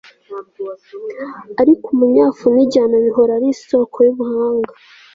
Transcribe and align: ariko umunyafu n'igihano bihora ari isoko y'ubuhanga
ariko 1.61 1.85
umunyafu 1.93 2.45
n'igihano 2.55 2.97
bihora 3.05 3.31
ari 3.37 3.47
isoko 3.55 3.97
y'ubuhanga 4.05 4.73